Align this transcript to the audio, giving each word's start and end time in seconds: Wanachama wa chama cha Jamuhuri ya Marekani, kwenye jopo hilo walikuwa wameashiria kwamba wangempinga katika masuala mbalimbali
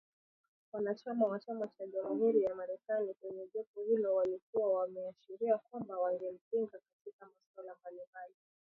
Wanachama 0.73 1.27
wa 1.27 1.39
chama 1.39 1.67
cha 1.67 1.85
Jamuhuri 1.87 2.43
ya 2.43 2.55
Marekani, 2.55 3.13
kwenye 3.13 3.47
jopo 3.53 3.83
hilo 3.89 4.15
walikuwa 4.15 4.73
wameashiria 4.73 5.57
kwamba 5.57 5.97
wangempinga 5.99 6.77
katika 6.79 7.25
masuala 7.25 7.75
mbalimbali 7.81 8.33